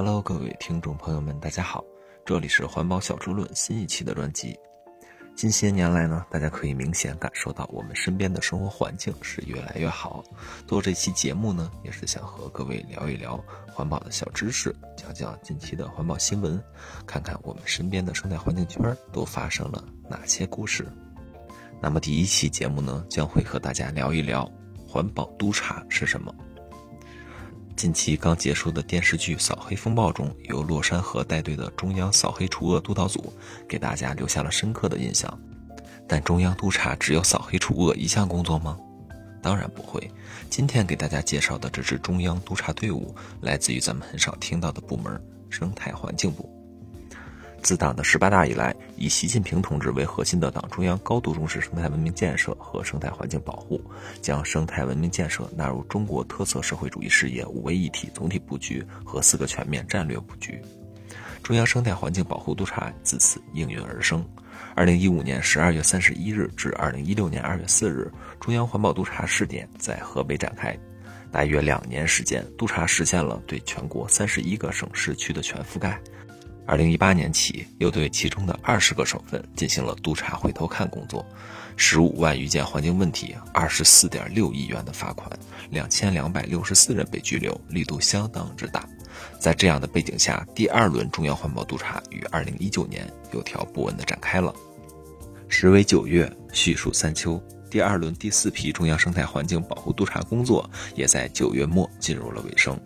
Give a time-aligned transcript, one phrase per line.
[0.00, 1.84] Hello，各位听众朋友们，大家好，
[2.24, 4.56] 这里是环保小猪论新一期的专辑。
[5.34, 10.22] 近些年来呢，大家可以明显感受到我们身边的生活环境是越来越好。
[10.68, 16.62] 做这期节目呢，也是想和各位聊一聊环保的小知识，讲讲近期的环保新闻，
[17.04, 20.86] 看看我们身边的生态环境圈都发生了哪些故事。
[21.82, 24.48] 那么第一期节目呢，将会和大家聊一聊
[24.86, 26.32] 环保督察是什么。
[27.78, 33.32] 近期刚结束的电视剧《扫黑风暴》中，由洛山河带队的中央扫黑除恶督导组
[33.68, 35.32] 给大家留下了深刻的印象。
[36.08, 38.76] 但中央督查只有扫黑除恶一项工作吗？
[39.40, 40.10] 当然不会。
[40.50, 45.16] 今天给大家介绍的这支中央督查队伍，来自于咱们很少听到的部门——
[45.48, 46.52] 生态环境部。
[47.62, 53.80] 自党的十八大以来，以习近平同志为核心的党中央高度重视生态文明建设和生态环境保护，
[54.22, 60.60] 将生态文明建设纳入中国特色社会主义事业五位一体总体布局和四个全面战略布局。
[61.42, 64.24] 中央生态环境保护督察自此应运而生。
[64.74, 70.76] 二零一五年十二月三十一日至二零一六年二月四日，中央环保督察试点在河北展开，
[71.30, 76.00] 大约两年时间，督察实现了对全国三十一个省市区的全覆盖。
[76.68, 81.24] 二零一八年起，又对其中的二十个省份进行了督查回头看工作，
[81.78, 85.26] 十五万余件环境问题，二十四点六亿元的罚款，
[85.70, 88.86] 两千两百六十四人被拘留，力度相当之大。
[89.40, 94.54] 在这样的背景下，第二轮中央环保督查于二零一九年有条不紊地展开了。
[95.48, 102.78] 时为九月，序属三秋，第二轮第四批中央生态环境保护督查工作也在九月末进入了尾声。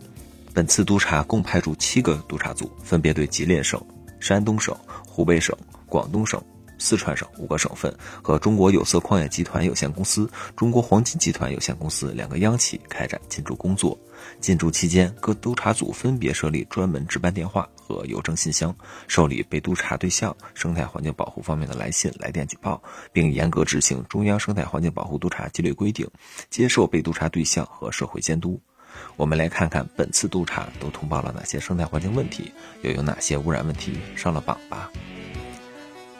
[0.54, 3.82] 本次督查共派驻七个督查组，分别对吉林省、
[4.20, 6.42] 山东省、湖北省、广东省、
[6.78, 13.98] 四川省五个省份和中国有色矿业集团有限公司、中国黄金集团有限公司两个央企开展进驻工作。
[14.40, 18.74] 进驻期间，各督查组分别设立专门值班电话和邮政信箱，
[19.08, 22.80] 受理被督查对象生态环境保护方面的来信、来电举报，
[23.10, 26.06] 并严格执行中央生态环境保护督查纪律规定，
[26.50, 28.60] 接受被督查对象和社会监督。
[29.16, 34.90] 我们来看看本次督查都通报了哪些生态环境问题，又有哪些污染问题上了榜吧。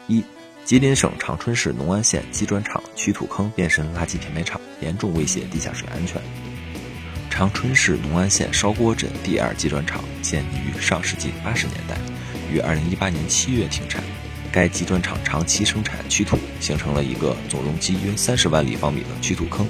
[0.07, 0.23] 一、
[0.65, 6.21] 吉林省长春市农安县机砖厂取土坑变身垃圾填埋场，严重威胁地下水安全。
[7.29, 11.97] 长春市农安县烧锅镇第二机砖厂建于上世纪八十年代，
[12.51, 14.03] 于二零一八年七月停产。
[14.51, 19.67] 该机砖厂长期生产取土，形成了一个总容积约三十万立方米的取土坑。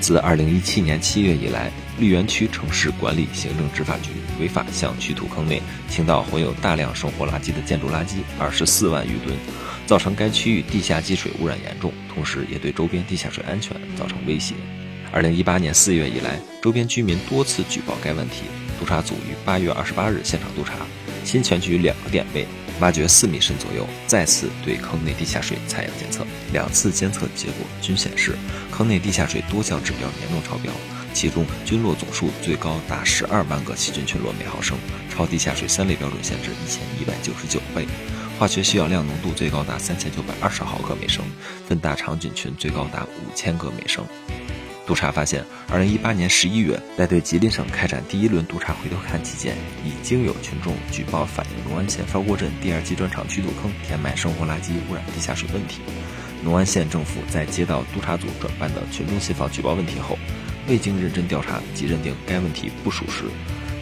[0.00, 9.36] 自二零一七年七月以来，绿园区城市管理行政执法局违法向取土坑内倾倒混有大量生活垃圾的建筑垃圾二十四万余吨，
[9.86, 14.54] 造成该区域地下积水污染严重，同时也对周边地下水安全造成威胁。
[15.12, 18.42] 二零一八年四月以来，周边居民多次举报该问题，
[18.78, 20.74] 督查组于八月二十八日现场督查，
[21.24, 22.46] 新全局两个点位。
[22.80, 28.36] 挖掘四米深左右，再次对坑内地下水采样检测，两次监测结果均显示
[28.70, 30.70] 坑内地下水多项指标严重超标，
[31.14, 34.76] 其中菌落总数最高达十二万个细菌群落每毫升，
[35.10, 37.86] 超地下水三类标准限制一千一百九十九倍；
[38.38, 41.24] 化学需要量浓度最高达三千九百二十毫克每升，
[41.66, 44.04] 分大肠菌群最高达五千个每升。
[44.86, 55.80] 督查发现，二零一八年十一月，在对吉林省开展第一轮督查回头看期间，已经有群众举报反映农安县烧锅镇第二机砖厂取土坑填埋生活垃圾，污染地下水问题。
[56.44, 60.16] 农安县政府在接到督查组转办的群众信访举报问题后，
[60.68, 63.24] 未经认真调查即认定该问题不属实，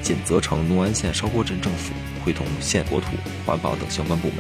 [0.01, 1.93] 仅责成农安县烧锅镇政府
[2.25, 3.09] 会同县国土、
[3.45, 4.39] 环保等相关部门，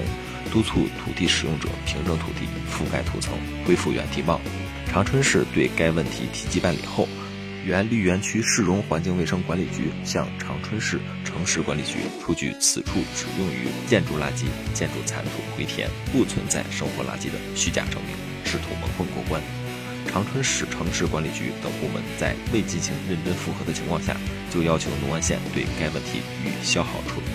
[0.50, 3.34] 督促土地使用者平整土地、覆盖土层、
[3.66, 4.40] 恢复原地貌。
[4.94, 7.08] 长春市对该问题提及办理后，
[7.66, 19.42] 原绿园区市容环境卫生管理局向长春市城市管理局出具此处只用于建筑垃圾、建筑残土回填，不存在生活垃圾的虚假证明，试图蒙混过关。
[20.06, 24.16] 长春市城市管理局等部门在未进行认真复核的情况下，
[24.48, 27.26] 就要求农安县对该问题予以消耗处理。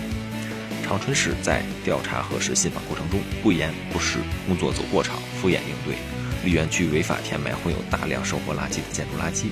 [0.88, 5.98] 长春市在调查核实信访过程中不严不实，工作走过场，敷衍应对。
[6.52, 9.46] 园区违法填埋混有大量生活垃圾的建筑垃圾，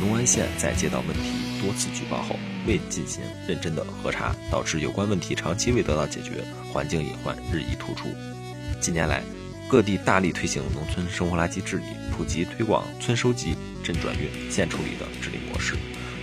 [0.00, 8.08] 农安县在接到问题多次举报后，未进行认真的核查，导致有关问题长期未得到解决，环境隐患日益突出。
[8.80, 9.22] 近年来，
[9.68, 11.84] 各地大力推行农村生活垃圾治理，
[12.16, 15.74] 普及推广村收集、镇转运、县处理的治理模式，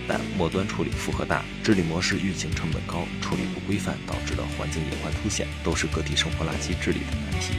[0.06, 7.54] 但末端处理负荷大，治理模式运行成本高，处理不规范导致的环境隐患凸显，都是各地生活垃圾治理的难题。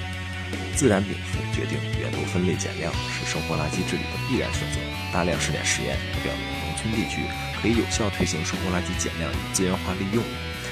[0.75, 4.80] 自然禀赋决定源头分类减量是生活垃圾治理的必然选择。
[5.13, 7.21] 大量试点实验表明，农村地区
[7.62, 10.24] 可以有效推行生活垃圾减量与资源化利用。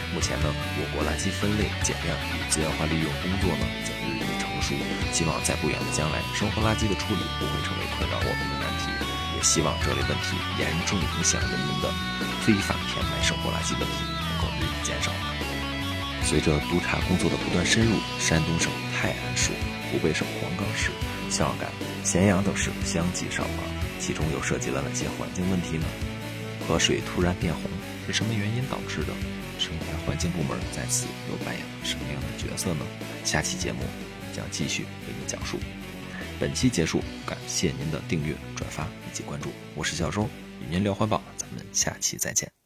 [0.09, 4.73] 目前呢，我国垃圾分类减量与资源化利用工作呢，已经日益成熟。
[5.13, 8.89] 希望在不远的将来，生活垃圾的处理不会成为困扰我们的难题。
[9.37, 11.93] 也希望这类问题严重影响人民的
[12.41, 15.11] 非法填埋生活垃圾问题能够日益减少。
[16.29, 19.49] 随着督查工作的不断深入，山东省泰安市、
[19.89, 20.91] 湖北省黄冈市、
[21.27, 21.71] 孝感、
[22.03, 23.65] 咸阳等市相继上访，
[23.99, 25.85] 其中又涉及了哪些环境问题呢？
[26.67, 27.63] 河水突然变红
[28.05, 29.13] 是什么原因导致的？
[29.57, 32.85] 生态环境部门在此又扮演了什么样的角色呢？
[33.25, 33.79] 下期节目
[34.31, 35.57] 将继续为您讲述。
[36.39, 40.29] 本期结束，感谢您的订阅、转发以及关注，我是小周，
[40.61, 42.58] 与您聊环保，咱们下期再见。